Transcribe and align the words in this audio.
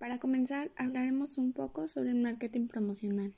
Para 0.00 0.18
comenzar, 0.18 0.72
hablaremos 0.76 1.36
un 1.36 1.52
poco 1.52 1.86
sobre 1.86 2.08
el 2.08 2.22
marketing 2.22 2.68
promocional, 2.68 3.34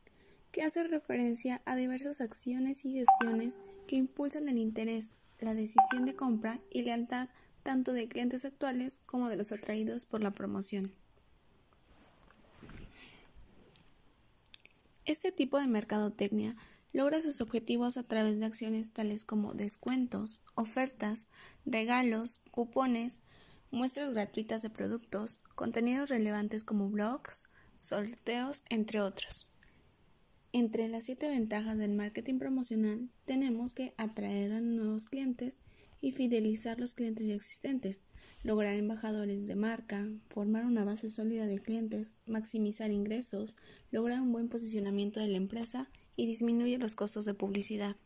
que 0.53 0.63
hace 0.63 0.85
referencia 0.85 1.61
a 1.65 1.75
diversas 1.75 2.21
acciones 2.21 2.85
y 2.85 2.93
gestiones 2.93 3.59
que 3.89 3.97
impulsan 3.97 4.49
el 4.49 4.59
interés, 4.59 5.15
la 5.41 5.55
decisión 5.55 6.05
de 6.05 6.15
compra 6.15 6.59
y 6.71 6.83
lealtad 6.83 7.29
tanto 7.65 7.93
de 7.93 8.07
clientes 8.07 8.45
actuales 8.45 9.01
como 9.01 9.29
de 9.29 9.35
los 9.35 9.51
atraídos 9.51 10.05
por 10.05 10.23
la 10.23 10.31
promoción. 10.31 10.93
Este 15.05 15.33
tipo 15.33 15.59
de 15.59 15.67
mercadotecnia 15.67 16.55
logra 16.93 17.21
sus 17.21 17.41
objetivos 17.41 17.97
a 17.97 18.05
través 18.05 18.39
de 18.39 18.47
acciones 18.47 18.93
tales 18.93 19.25
como 19.25 19.53
descuentos, 19.55 20.45
ofertas, 20.55 21.27
regalos, 21.67 22.41
cupones, 22.53 23.23
muestras 23.73 24.13
gratuitas 24.13 24.63
de 24.63 24.71
productos, 24.71 25.41
contenidos 25.57 26.11
relevantes 26.11 26.63
como 26.63 26.89
blogs, 26.91 27.49
sorteos, 27.81 28.63
entre 28.69 29.01
otros. 29.01 29.51
Entre 30.53 30.87
las 30.89 31.05
siete 31.05 31.29
ventajas 31.29 31.79
del 31.79 31.93
marketing 31.93 32.39
promocional 32.39 33.09
tenemos 33.25 33.73
que 33.73 33.95
atraer 33.97 34.53
a 34.53 34.61
nuevos 34.61 35.09
clientes 35.09 35.57
y 36.03 36.13
fidelizar 36.13 36.79
los 36.79 36.95
clientes 36.95 37.27
existentes, 37.29 38.05
lograr 38.45 38.75
embajadores 38.75 39.47
de 39.47 39.55
marca, 39.55 40.07
formar 40.29 40.67
una 40.67 40.85
base 40.85 41.09
sólida 41.09 41.47
de 41.47 41.59
clientes, 41.59 42.19
maximizar 42.27 42.91
ingresos, 42.91 43.57
lograr 43.91 44.21
un 44.21 44.33
buen 44.33 44.49
posicionamiento 44.49 45.21
de 45.21 45.29
la 45.29 45.39
empresa 45.39 45.89
y 46.15 46.27
disminuir 46.27 46.79
los 46.81 46.95
costos 46.95 47.25
de 47.25 47.35
publicidad. 47.35 47.97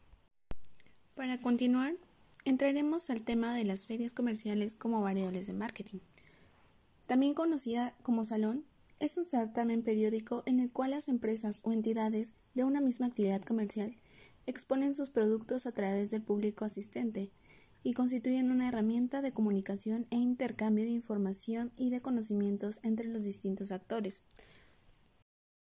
Para 1.14 1.38
continuar, 1.38 1.94
entraremos 2.46 3.10
al 3.10 3.24
tema 3.24 3.55
de 3.56 3.64
las 3.64 3.86
ferias 3.86 4.14
comerciales 4.14 4.77
como 4.77 5.02
variables 5.02 5.48
de 5.48 5.52
marketing. 5.52 5.98
También 7.06 7.34
conocida 7.34 7.92
como 8.02 8.24
salón, 8.24 8.64
es 9.00 9.19
un 9.19 9.24
certamen 9.24 9.82
periódico 9.82 10.45
en 10.46 10.60
el 10.60 10.72
cual 10.72 10.92
las 10.92 11.09
empresas 11.09 11.60
o 11.64 11.72
entidades 11.72 12.34
de 12.55 12.62
una 12.62 12.80
misma 12.80 13.06
actividad 13.06 13.42
comercial 13.42 13.97
exponen 14.47 14.94
sus 14.94 15.11
productos 15.11 15.67
a 15.67 15.72
través 15.72 16.11
del 16.11 16.22
público 16.22 16.64
asistente 16.64 17.33
y 17.83 17.94
constituyen 17.94 18.52
una 18.52 18.69
herramienta 18.69 19.22
de 19.22 19.33
comunicación 19.33 20.06
e 20.11 20.17
intercambio 20.17 20.84
de 20.84 20.91
información 20.91 21.72
y 21.77 21.91
de 21.91 22.00
conocimientos 22.00 22.78
entre 22.84 23.08
los 23.08 23.24
distintos 23.24 23.72
actores. 23.72 24.22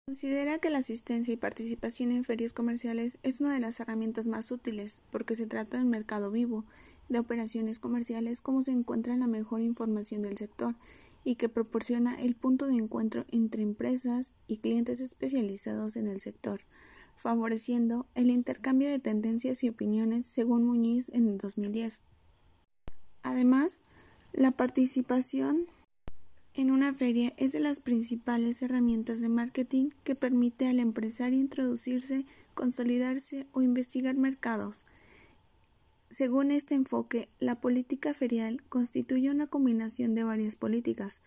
Considera 0.07 0.59
que 0.59 0.69
la 0.69 0.77
asistencia 0.77 1.33
y 1.33 1.37
participación 1.37 2.11
en 2.11 2.23
ferias 2.23 2.53
comerciales 2.53 3.17
es 3.23 3.41
una 3.41 3.55
de 3.55 3.59
las 3.59 3.79
herramientas 3.79 4.27
más 4.27 4.51
útiles 4.51 5.01
porque 5.09 5.33
se 5.33 5.47
trata 5.47 5.77
de 5.77 5.83
un 5.83 5.89
mercado 5.89 6.29
vivo 6.29 6.63
de 7.09 7.17
operaciones 7.17 7.79
comerciales 7.79 8.41
como 8.41 8.61
se 8.61 8.71
encuentra 8.71 9.17
la 9.17 9.25
mejor 9.25 9.61
información 9.61 10.21
del 10.21 10.37
sector 10.37 10.75
y 11.23 11.37
que 11.37 11.49
proporciona 11.49 12.21
el 12.21 12.35
punto 12.35 12.67
de 12.67 12.75
encuentro 12.75 13.25
entre 13.31 13.63
empresas 13.63 14.33
y 14.45 14.57
clientes 14.57 14.99
especializados 14.99 15.95
en 15.95 16.07
el 16.07 16.21
sector, 16.21 16.61
favoreciendo 17.17 18.05
el 18.13 18.29
intercambio 18.29 18.89
de 18.89 18.99
tendencias 18.99 19.63
y 19.63 19.69
opiniones 19.69 20.27
según 20.27 20.65
Muñiz 20.65 21.09
en 21.15 21.29
el 21.29 21.39
2010. 21.39 22.03
Además, 23.23 23.81
la 24.33 24.51
participación 24.51 25.65
en 26.57 26.71
una 26.71 26.93
feria 26.93 27.33
es 27.35 27.51
de 27.51 27.59
las 27.59 27.81
principales 27.81 28.61
herramientas 28.61 29.19
de 29.19 29.27
marketing 29.27 29.89
que 30.05 30.15
permite 30.15 30.67
al 30.67 30.79
empresario 30.79 31.37
introducirse, 31.37 32.25
consolidarse 32.53 33.45
o 33.51 33.61
investigar 33.61 34.15
mercados. 34.15 34.85
Según 36.09 36.51
este 36.51 36.73
enfoque, 36.73 37.27
la 37.39 37.59
política 37.59 38.13
ferial 38.13 38.63
constituye 38.69 39.29
una 39.29 39.47
combinación 39.47 40.15
de 40.15 40.23
varias 40.23 40.55
políticas, 40.55 41.21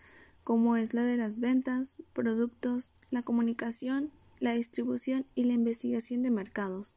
como 0.44 0.76
es 0.78 0.94
la 0.94 1.02
de 1.02 1.18
las 1.18 1.40
ventas, 1.40 2.02
productos, 2.14 2.94
la 3.10 3.22
comunicación, 3.22 4.10
la 4.40 4.54
distribución 4.54 5.26
y 5.34 5.44
la 5.44 5.52
investigación 5.52 6.22
de 6.22 6.30
mercados, 6.30 6.94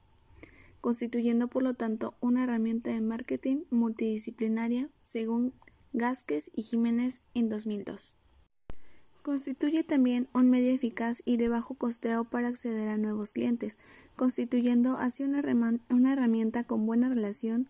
constituyendo 0.79 1.49
por 1.49 1.63
lo 1.63 1.73
tanto 1.73 2.15
una 2.21 2.45
herramienta 2.45 2.91
de 2.91 3.01
marketing 3.01 3.63
multidisciplinaria 3.71 4.87
según 5.01 5.53
Gasquez 5.91 6.49
y 6.55 6.61
Jiménez 6.61 7.23
en 7.33 7.49
2002. 7.49 8.20
Constituye 9.21 9.83
también 9.83 10.27
un 10.33 10.49
medio 10.49 10.71
eficaz 10.71 11.21
y 11.25 11.37
de 11.37 11.47
bajo 11.47 11.75
costeo 11.75 12.23
para 12.23 12.47
acceder 12.47 12.87
a 12.87 12.97
nuevos 12.97 13.33
clientes, 13.33 13.77
constituyendo 14.15 14.97
así 14.97 15.23
una, 15.23 15.41
una 15.89 16.13
herramienta 16.13 16.63
con 16.63 16.87
buena 16.87 17.07
relación 17.07 17.67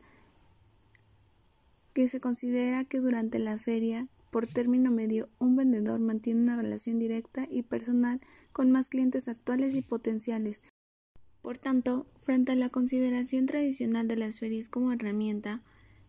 que 1.94 2.08
se 2.08 2.22
considera 2.22 2.86
que 2.86 3.00
durante 3.00 3.38
la 3.38 3.58
feria, 3.58 4.08
por 4.30 4.48
término 4.48 4.92
medio, 4.92 5.28
un 5.40 5.58
vendedor 5.58 6.00
mantiene 6.00 6.42
una 6.42 6.56
relación 6.56 7.00
directa 7.00 7.46
y 7.50 7.64
personal 7.64 8.22
con 8.54 8.72
más 8.72 8.88
clientes 8.88 9.28
actuales 9.28 9.76
y 9.76 9.82
potenciales. 9.82 10.62
Por 11.42 11.58
tanto, 11.58 12.08
frente 12.22 12.54
a 12.54 12.56
la 12.56 12.70
consideración 12.70 13.46
tradicional 13.46 14.08
de 14.08 14.16
las 14.16 14.40
ferias 14.40 14.70
como 14.70 14.94
herramienta 14.94 15.62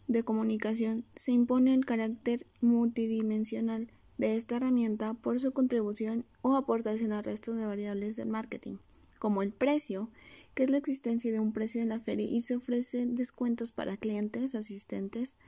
de 0.06 0.22
comunicación, 0.22 1.04
se 1.16 1.32
impone 1.32 1.74
el 1.74 1.84
carácter 1.84 2.46
multidimensional 2.60 3.90
de 4.18 4.36
esta 4.36 4.56
herramienta 4.56 5.14
por 5.14 5.40
su 5.40 5.52
contribución 5.52 6.24
o 6.42 6.56
aportación 6.56 7.12
al 7.12 7.24
resto 7.24 7.54
de 7.54 7.66
variables 7.66 8.16
del 8.16 8.28
marketing, 8.28 8.76
como 9.18 9.42
el 9.42 9.52
precio, 9.52 10.10
que 10.54 10.64
es 10.64 10.70
la 10.70 10.76
existencia 10.76 11.32
de 11.32 11.40
un 11.40 11.52
precio 11.52 11.80
en 11.80 11.88
la 11.88 12.00
feria 12.00 12.26
y 12.28 12.40
se 12.40 12.56
ofrecen 12.56 13.14
descuentos 13.14 13.72
para 13.72 13.96
clientes, 13.96 14.54
asistentes. 14.54 15.38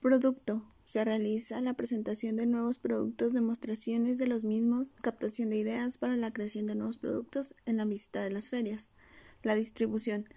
Producto. 0.00 0.62
Se 0.84 1.04
realiza 1.04 1.60
la 1.60 1.74
presentación 1.74 2.36
de 2.36 2.46
nuevos 2.46 2.78
productos, 2.78 3.32
demostraciones 3.32 4.18
de 4.18 4.28
los 4.28 4.44
mismos, 4.44 4.92
captación 5.02 5.50
de 5.50 5.56
ideas 5.56 5.98
para 5.98 6.16
la 6.16 6.30
creación 6.30 6.68
de 6.68 6.76
nuevos 6.76 6.96
productos 6.96 7.56
en 7.66 7.76
la 7.76 7.84
visita 7.84 8.22
de 8.22 8.30
las 8.30 8.50
ferias. 8.50 8.90
La 9.42 9.56
distribución. 9.56 10.28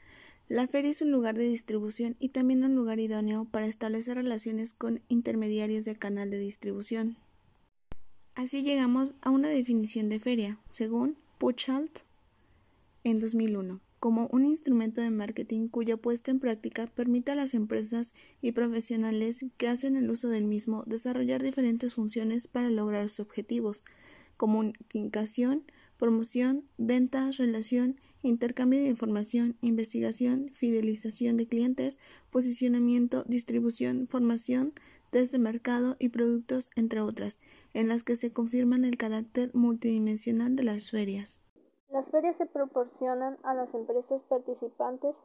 La 0.47 0.67
feria 0.67 0.89
es 0.89 1.03
un 1.03 1.11
lugar 1.11 1.35
de 1.35 1.43
distribución 1.43 2.15
y 2.19 2.29
también 2.29 2.63
un 2.63 2.73
lugar 2.73 2.99
idóneo 2.99 3.45
para 3.45 3.67
establecer 3.67 4.15
relaciones 4.15 4.73
con 4.73 5.03
intermediarios 5.07 5.85
del 5.85 5.99
canal 5.99 6.31
de 6.31 6.39
distribución. 6.39 7.17
Así 8.39 8.63
llegamos 8.63 9.15
a 9.19 9.31
una 9.31 9.49
definición 9.49 10.07
de 10.07 10.17
feria, 10.17 10.59
según 10.69 11.17
Puchalt 11.39 12.03
en 13.03 13.19
2001, 13.19 13.81
como 13.99 14.29
un 14.31 14.45
instrumento 14.45 15.01
de 15.01 15.09
marketing 15.09 15.67
cuya 15.67 15.97
puesta 15.97 16.31
en 16.31 16.39
práctica 16.39 16.87
permite 16.87 17.33
a 17.33 17.35
las 17.35 17.53
empresas 17.53 18.13
y 18.41 18.53
profesionales 18.53 19.45
que 19.57 19.67
hacen 19.67 19.97
el 19.97 20.09
uso 20.09 20.29
del 20.29 20.45
mismo 20.45 20.85
desarrollar 20.85 21.43
diferentes 21.43 21.95
funciones 21.95 22.47
para 22.47 22.69
lograr 22.69 23.09
sus 23.09 23.19
objetivos, 23.19 23.83
comunicación, 24.37 25.65
promoción, 25.97 26.63
ventas, 26.77 27.35
relación, 27.35 27.99
intercambio 28.23 28.79
de 28.79 28.87
información, 28.87 29.57
investigación, 29.59 30.49
fidelización 30.53 31.35
de 31.35 31.45
clientes, 31.45 31.99
posicionamiento, 32.29 33.25
distribución, 33.27 34.07
formación, 34.07 34.71
desde 35.11 35.39
mercado 35.39 35.97
y 35.99 36.09
productos, 36.09 36.69
entre 36.75 37.01
otras, 37.01 37.39
en 37.73 37.87
las 37.87 38.03
que 38.03 38.15
se 38.15 38.33
confirman 38.33 38.85
el 38.85 38.97
carácter 38.97 39.51
multidimensional 39.53 40.55
de 40.55 40.63
las 40.63 40.91
ferias. 40.91 41.41
Las 41.89 42.09
ferias 42.09 42.37
se 42.37 42.45
proporcionan 42.45 43.37
a 43.43 43.53
las 43.53 43.73
empresas 43.73 44.23
participantes 44.23 45.15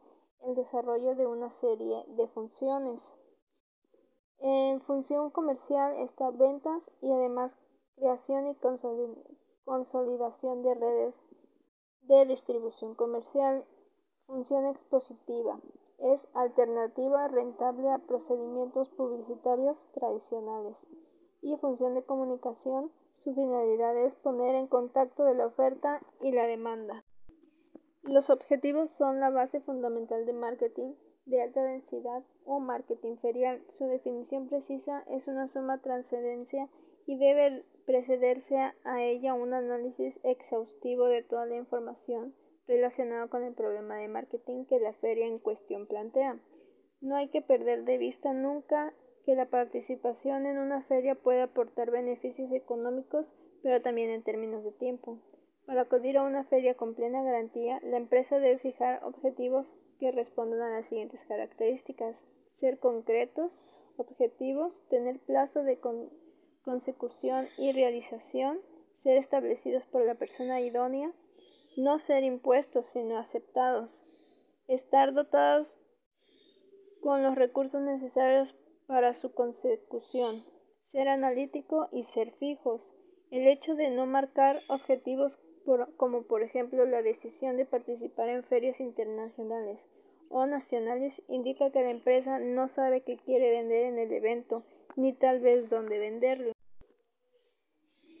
el 0.41 0.55
desarrollo 0.55 1.15
de 1.15 1.27
una 1.27 1.51
serie 1.51 2.03
de 2.17 2.27
funciones. 2.27 3.19
En 4.39 4.81
función 4.81 5.31
comercial 5.31 5.95
está 5.97 6.29
ventas 6.31 6.91
y 7.01 7.11
además 7.11 7.55
creación 7.95 8.47
y 8.47 8.55
consolidación 9.63 10.63
de 10.63 10.75
redes 10.75 11.21
de 12.01 12.25
distribución 12.25 12.95
comercial. 12.95 13.65
Función 14.27 14.65
expositiva 14.65 15.59
es 15.99 16.27
alternativa 16.33 17.27
rentable 17.27 17.89
a 17.89 17.99
procedimientos 17.99 18.89
publicitarios 18.89 19.87
tradicionales 19.93 20.89
y 21.45 21.55
función 21.57 21.93
de 21.93 22.03
comunicación, 22.03 22.91
su 23.13 23.35
finalidad 23.35 23.95
es 24.03 24.15
poner 24.15 24.55
en 24.55 24.65
contacto 24.65 25.25
de 25.25 25.35
la 25.35 25.45
oferta 25.45 26.01
y 26.19 26.31
la 26.31 26.47
demanda. 26.47 27.05
Los 28.01 28.31
objetivos 28.31 28.89
son 28.89 29.19
la 29.19 29.29
base 29.29 29.61
fundamental 29.61 30.25
de 30.25 30.33
marketing 30.33 30.95
de 31.25 31.43
alta 31.43 31.63
densidad 31.63 32.23
o 32.45 32.59
marketing 32.59 33.17
ferial. 33.17 33.63
Su 33.69 33.85
definición 33.85 34.47
precisa 34.47 35.03
es 35.07 35.27
una 35.27 35.47
suma 35.47 35.81
trascendencia 35.81 36.67
y 37.05 37.17
debe 37.17 37.63
precederse 37.85 38.57
a 38.83 39.03
ella 39.03 39.35
un 39.35 39.53
análisis 39.53 40.19
exhaustivo 40.23 41.05
de 41.05 41.21
toda 41.21 41.45
la 41.45 41.57
información 41.57 42.33
relacionado 42.67 43.29
con 43.29 43.43
el 43.43 43.53
problema 43.53 43.97
de 43.97 44.07
marketing 44.07 44.65
que 44.65 44.79
la 44.79 44.93
feria 44.93 45.27
en 45.27 45.37
cuestión 45.37 45.85
plantea. 45.85 46.39
No 47.01 47.15
hay 47.15 47.29
que 47.29 47.43
perder 47.43 47.83
de 47.85 47.99
vista 47.99 48.33
nunca 48.33 48.95
que 49.25 49.35
la 49.35 49.49
participación 49.49 50.45
en 50.45 50.59
una 50.59 50.83
feria 50.83 51.15
puede 51.15 51.41
aportar 51.41 51.89
beneficios 51.89 52.51
económicos, 52.51 53.33
pero 53.63 53.81
también 53.81 54.11
en 54.11 54.23
términos 54.23 54.63
de 54.63 54.71
tiempo. 54.71 55.19
Para 55.65 55.81
acudir 55.81 56.17
a 56.17 56.23
una 56.23 56.43
feria 56.43 56.75
con 56.75 56.93
plena 56.93 57.23
garantía, 57.23 57.79
la 57.83 57.97
empresa 57.97 58.37
debe 58.37 58.59
fijar 58.59 59.03
objetivos 59.03 59.79
que 59.99 60.11
respondan 60.11 60.61
a 60.61 60.69
las 60.69 60.87
siguientes 60.87 61.25
características. 61.25 62.27
Ser 62.51 62.77
concretos, 62.77 63.65
objetivos, 63.97 64.85
tener 64.89 65.19
plazo 65.19 65.63
de 65.63 65.79
consecución 66.63 67.47
y 67.57 67.71
realización, 67.71 68.59
ser 68.97 69.17
establecidos 69.17 69.83
por 69.87 70.05
la 70.05 70.15
persona 70.15 70.61
idónea, 70.61 71.11
no 71.77 71.97
ser 71.97 72.23
impuestos 72.23 72.87
sino 72.87 73.17
aceptados, 73.17 74.05
estar 74.67 75.13
dotados 75.13 75.75
con 77.01 77.23
los 77.23 77.35
recursos 77.35 77.81
necesarios 77.81 78.55
para 78.87 79.15
su 79.15 79.33
consecución, 79.33 80.45
ser 80.85 81.07
analítico 81.07 81.89
y 81.91 82.03
ser 82.03 82.31
fijos. 82.31 82.95
El 83.31 83.47
hecho 83.47 83.75
de 83.75 83.89
no 83.89 84.05
marcar 84.05 84.61
objetivos 84.69 85.39
como 85.97 86.23
por 86.23 86.43
ejemplo 86.43 86.85
la 86.85 87.01
decisión 87.01 87.57
de 87.57 87.65
participar 87.65 88.29
en 88.29 88.43
ferias 88.43 88.79
internacionales 88.79 89.79
o 90.29 90.45
nacionales 90.45 91.21
indica 91.27 91.71
que 91.71 91.81
la 91.81 91.89
empresa 91.89 92.39
no 92.39 92.67
sabe 92.67 93.01
qué 93.01 93.17
quiere 93.17 93.49
vender 93.49 93.85
en 93.85 93.97
el 93.97 94.11
evento 94.11 94.63
ni 94.95 95.13
tal 95.13 95.39
vez 95.39 95.69
dónde 95.69 95.99
venderlo. 95.99 96.51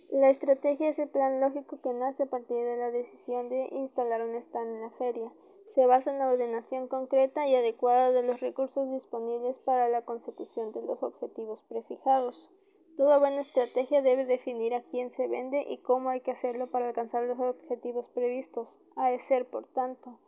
La 0.09 0.29
estrategia 0.29 0.89
es 0.89 0.99
el 0.99 1.09
plan 1.09 1.41
lógico 1.41 1.81
que 1.81 1.93
nace 1.93 2.23
a 2.23 2.27
partir 2.27 2.63
de 2.63 2.77
la 2.77 2.91
decisión 2.91 3.49
de 3.49 3.67
instalar 3.71 4.23
un 4.23 4.35
stand 4.35 4.75
en 4.75 4.81
la 4.81 4.89
feria. 4.91 5.31
Se 5.67 5.85
basa 5.85 6.11
en 6.11 6.19
la 6.19 6.29
ordenación 6.29 6.87
concreta 6.87 7.47
y 7.47 7.55
adecuada 7.55 8.11
de 8.11 8.23
los 8.23 8.39
recursos 8.39 8.89
disponibles 8.91 9.59
para 9.59 9.89
la 9.89 10.05
consecución 10.05 10.71
de 10.71 10.83
los 10.83 11.03
objetivos 11.03 11.63
prefijados. 11.63 12.53
Toda 12.97 13.19
buena 13.19 13.41
estrategia 13.41 14.01
debe 14.01 14.25
definir 14.25 14.73
a 14.73 14.83
quién 14.83 15.11
se 15.11 15.27
vende 15.27 15.65
y 15.67 15.81
cómo 15.81 16.09
hay 16.09 16.21
que 16.21 16.31
hacerlo 16.31 16.71
para 16.71 16.87
alcanzar 16.87 17.23
los 17.23 17.39
objetivos 17.39 18.07
previstos. 18.09 18.79
Ha 18.95 19.17
ser, 19.19 19.49
por 19.49 19.67
tanto, 19.67 20.19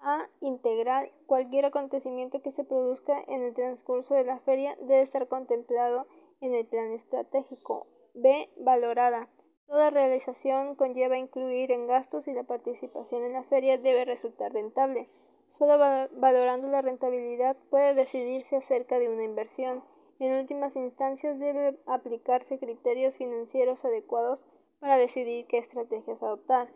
a. 0.00 0.28
Integral. 0.40 1.10
Cualquier 1.24 1.64
acontecimiento 1.64 2.42
que 2.42 2.52
se 2.52 2.64
produzca 2.64 3.16
en 3.26 3.42
el 3.42 3.54
transcurso 3.54 4.14
de 4.14 4.24
la 4.24 4.38
feria 4.40 4.76
debe 4.82 5.00
estar 5.00 5.28
contemplado 5.28 6.06
en 6.42 6.52
el 6.52 6.66
plan 6.66 6.92
estratégico. 6.92 7.86
B. 8.12 8.50
Valorada. 8.58 9.30
Toda 9.66 9.90
realización 9.90 10.74
conlleva 10.76 11.18
incluir 11.18 11.72
en 11.72 11.86
gastos 11.86 12.28
y 12.28 12.32
la 12.32 12.44
participación 12.44 13.22
en 13.22 13.32
la 13.32 13.44
feria 13.44 13.78
debe 13.78 14.04
resultar 14.04 14.52
rentable. 14.52 15.08
Solo 15.50 15.78
valorando 15.78 16.68
la 16.68 16.82
rentabilidad 16.82 17.56
puede 17.70 17.94
decidirse 17.94 18.56
acerca 18.56 18.98
de 18.98 19.08
una 19.08 19.24
inversión. 19.24 19.84
En 20.18 20.38
últimas 20.38 20.76
instancias 20.76 21.38
debe 21.38 21.78
aplicarse 21.86 22.58
criterios 22.58 23.16
financieros 23.16 23.84
adecuados 23.84 24.46
para 24.80 24.96
decidir 24.96 25.46
qué 25.46 25.58
estrategias 25.58 26.22
adoptar. 26.22 26.72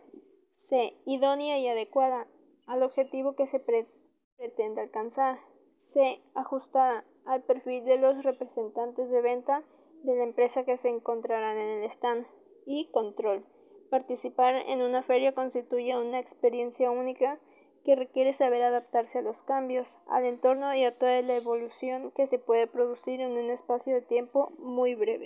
C. 0.55 0.96
Idónea 1.05 1.58
y 1.58 1.69
adecuada 1.69 2.26
al 2.67 2.82
objetivo 2.82 3.37
que 3.37 3.46
se 3.46 3.61
pretende 3.61 4.81
alcanzar. 4.81 5.38
C. 5.79 6.20
Ajustada 6.34 7.05
al 7.25 7.43
perfil 7.43 7.84
de 7.84 7.99
los 7.99 8.25
representantes 8.25 9.11
de 9.11 9.20
venta 9.20 9.62
de 10.02 10.17
la 10.17 10.25
empresa 10.25 10.64
que 10.64 10.76
se 10.76 10.88
encontrarán 10.88 11.58
en 11.58 11.82
el 11.82 11.84
stand. 11.91 12.26
Y 12.70 12.91
control. 12.93 13.47
Participar 13.88 14.55
en 14.55 14.82
una 14.82 15.03
feria 15.03 15.32
constituye 15.32 15.97
una 15.97 16.19
experiencia 16.19 16.91
única 16.91 17.41
que 17.82 17.97
requiere 17.97 18.35
saber 18.35 18.62
adaptarse 18.62 19.20
a 19.20 19.23
los 19.23 19.43
cambios, 19.43 20.03
al 20.06 20.26
entorno 20.26 20.75
y 20.75 20.85
a 20.85 20.99
toda 20.99 21.23
la 21.23 21.37
evolución 21.37 22.11
que 22.11 22.26
se 22.26 22.38
puede 22.38 22.67
producir 22.67 23.23
en 23.23 23.32
un 23.32 23.49
espacio 23.49 23.94
de 23.94 24.03
tiempo 24.03 24.53
muy 24.59 24.94
breve. 24.94 25.17